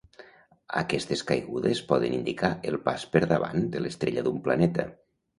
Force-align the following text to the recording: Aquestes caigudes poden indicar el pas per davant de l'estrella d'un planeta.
Aquestes 0.79 1.19
caigudes 1.31 1.81
poden 1.91 2.15
indicar 2.19 2.49
el 2.71 2.77
pas 2.87 3.03
per 3.17 3.21
davant 3.33 3.67
de 3.75 3.83
l'estrella 3.85 4.25
d'un 4.29 4.41
planeta. 4.49 4.87